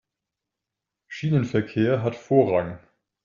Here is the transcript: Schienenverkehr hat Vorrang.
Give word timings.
Schienenverkehr 1.07 2.01
hat 2.01 2.15
Vorrang. 2.15 2.79